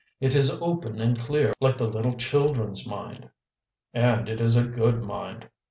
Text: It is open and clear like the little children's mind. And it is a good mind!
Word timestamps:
It 0.19 0.33
is 0.33 0.59
open 0.63 0.99
and 0.99 1.15
clear 1.19 1.53
like 1.61 1.77
the 1.77 1.85
little 1.87 2.15
children's 2.15 2.87
mind. 2.87 3.29
And 3.93 4.27
it 4.27 4.41
is 4.41 4.55
a 4.55 4.63
good 4.65 5.03
mind! 5.03 5.47